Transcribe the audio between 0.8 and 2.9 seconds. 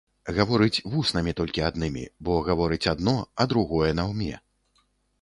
вуснамі толькі аднымі, бо гаворыць